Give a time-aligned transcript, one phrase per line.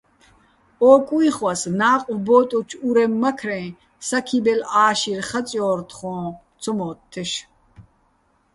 [0.89, 3.61] ო კუჲხვას ნა́ყვ ბო́ტუჩო̆ ურემმაქრე́ჼ
[4.07, 6.17] საქიბელ ა́შირ ხაწჲო́რ თხო́ჼ
[6.61, 7.31] ცომო́თთეშ.